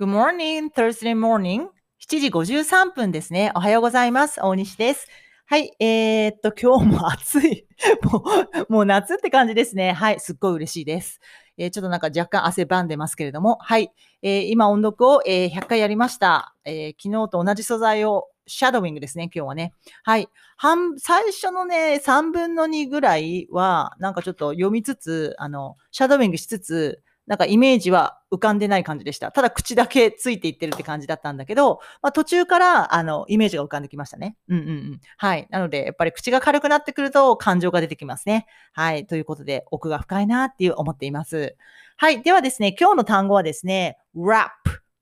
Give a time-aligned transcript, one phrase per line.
[0.00, 1.66] Good morning, Thursday morning.
[2.08, 3.52] 7時53分ですね。
[3.54, 4.40] おはようございます。
[4.42, 5.06] 大西です。
[5.44, 5.76] はい。
[5.78, 7.66] えー、っと、 今日も暑い。
[8.10, 8.24] も
[8.66, 9.92] う、もう夏って感じですね。
[9.92, 10.18] はい。
[10.18, 11.20] すっごい嬉しいです。
[11.58, 13.58] えーちょっとなんか若干汗ばんでますけれども。
[13.60, 13.92] はい。
[14.22, 16.54] えー今音読を、えー100回やりました。
[16.64, 19.24] え昨日と同じ素材を、シャドウィングですね。
[19.24, 19.74] 今日はね。
[20.02, 20.30] はい。
[20.56, 29.30] 半、最初のね、3分の2ぐらいは、なんかちょっと読みつつ、あの、シャドウィングしつつ、なんかイメージは浮かんでない感じでした。
[29.30, 34.36] ただ口だけついていってるって感じだったんだけど、まあ途中から、あの、イメージが浮かんできましたね。
[34.48, 35.00] うんうんうん。
[35.16, 35.46] はい。
[35.48, 38.46] なので、やっぱり口が軽くなってくると感情が出てきますね。
[38.72, 39.06] はい。
[39.06, 41.54] ということで、奥が深いなっていう思っています。
[41.98, 42.20] はい。
[42.20, 44.48] ではですね、今日の単語はですね、wrap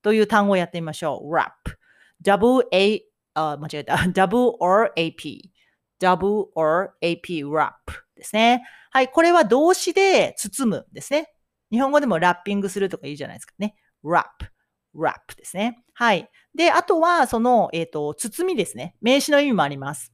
[0.02, 1.32] という単語をやってみましょう。
[1.32, 1.52] wrap。
[2.22, 3.96] w-a、あ、間違えた。
[4.12, 5.50] w-or-a-p。
[5.98, 7.72] w-or-a-p、rap
[8.16, 8.64] ですね。
[8.90, 9.08] はい。
[9.08, 11.32] これは動詞で包むですね。
[11.70, 13.74] 日本語でもラッピングするとか言うじゃないですかね。
[14.04, 14.24] wrap。
[14.96, 15.82] wrap ですね。
[15.94, 16.28] はい。
[16.54, 18.96] で、あとは、その、えっ、と、包みですね。
[19.00, 20.12] 名詞の意味もあります。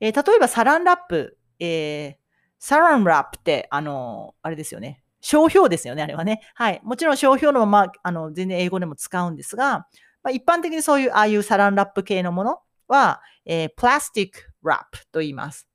[0.00, 1.38] えー例えば、サランラップ。
[1.58, 2.24] えー
[2.58, 5.02] サランラップって、あの、あれですよね。
[5.20, 6.40] 商標ですよね、あれはね。
[6.54, 6.80] はい。
[6.82, 9.86] もちろん商標のまま、あの、全然英語でも使うんですが、
[10.22, 15.68] まあ、一般的にそういう、ああいうサランラップ系のものは、えー plastic wrap と言います。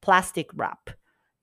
[0.00, 0.95] plastic wrap。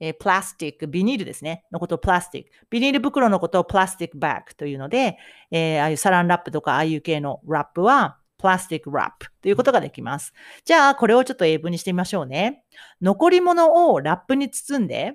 [0.05, 1.63] えー plastic、ビニールですね。
[1.71, 2.51] のことを plastic。
[2.69, 5.17] ビニール袋のことを plastic bag というので、
[5.49, 10.33] えーああいうサランラップとかああいう系のラップは、 plastic wrap ということができます。
[10.65, 12.65] じゃあ、これをちょっと英文にしてみましょうね。
[13.01, 15.13] 残り物をラップに包んで、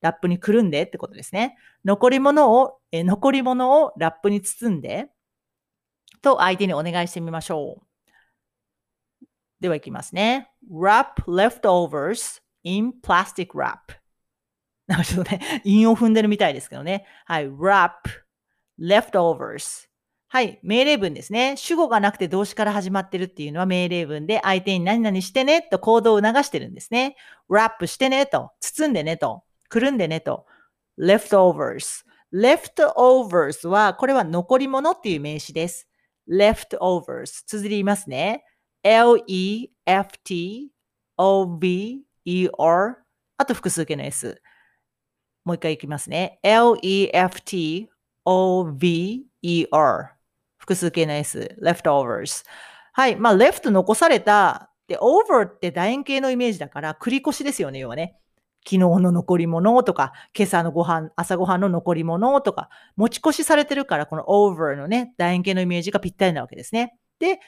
[0.00, 1.56] ラップにくるんでってことですね。
[1.84, 5.08] 残り物を、えー残り物をラップに包んで、
[6.22, 9.26] と相手にお願いしてみましょう。
[9.58, 10.52] では、いきますね。
[10.70, 13.99] wrap leftovers in plastic wrap.
[14.90, 17.06] なんかちょっとね、 韻を踏んでるみたいですけどね。
[17.24, 17.48] はい。
[17.48, 17.92] wrap,
[18.80, 19.88] leftovers.
[20.26, 20.58] はい。
[20.64, 21.56] 命令文ですね。
[21.56, 27.14] 主語がなくて動詞から始まってるっていうのは命令文で、相手に何々してねと行動を促してるんですね。
[27.48, 30.44] wrap してねと、包んでねと、くるんでねと。
[30.98, 32.04] leftovers.
[32.34, 35.86] leftovers は、これは残り物っていう名詞です。
[36.28, 37.44] leftovers。
[37.46, 38.44] 綴りますね。
[38.82, 39.70] l-e-f-t-o-v-e-r
[43.36, 44.42] あと複数形の s。
[45.44, 46.38] もう一回いきますね。
[46.42, 47.90] l-e-f-t-o-v-e-r
[50.58, 51.56] 複数形の s。
[51.62, 52.44] leftovers。
[52.92, 53.16] はい。
[53.16, 54.70] まあ、left 残された。
[54.86, 58.16] で、over って楕円形のイメージだから、繰り越しですよね、要はね。
[58.64, 66.94] 昨日の残り物とか、今朝のご飯、朝ご飯の残り物とか、持ち越しされてるから、この over のね、楕円形のイメージがぴったりなわけですね。
[67.18, 67.40] で、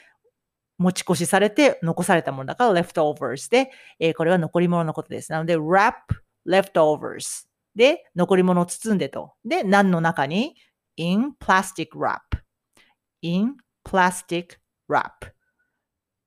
[0.77, 5.31] 持ち越しされて残されたものだから leftovers で、えーこれは残り物のことです。
[5.31, 5.93] なので wrap
[6.47, 9.33] leftovers で残り物を包んでと。
[9.45, 10.55] で、何の中に
[10.95, 12.19] ？In plastic wrap
[13.21, 14.57] in plastic
[14.89, 15.33] wrap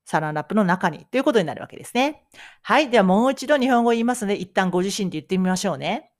[0.04, 2.24] サランラップの中にということになるわけですね。
[2.62, 2.90] はい。
[2.90, 6.12] ではもう一度日本語を言いますので、一旦ご自身で言ってみましょうね。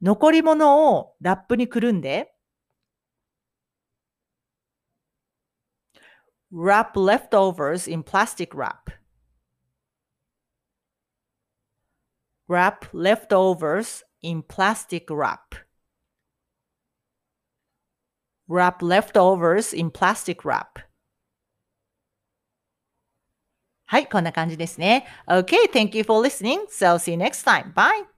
[0.00, 2.32] 残り物をラップにくるんで、
[6.50, 8.92] wrap leftovers in plastic wrap.
[12.48, 15.55] Wrap leftovers in plastic wrap.
[18.47, 20.79] Wrap leftovers in plastic wrap.
[23.85, 25.07] はい、こんな感じですね。
[25.27, 26.59] Okay, thank you for listening.
[26.69, 27.73] So see you next time.
[27.73, 28.12] Bye.